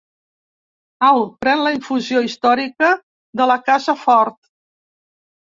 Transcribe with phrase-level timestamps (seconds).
[1.07, 2.89] Au, pren la infusió històrica
[3.43, 4.39] de la casa Ford.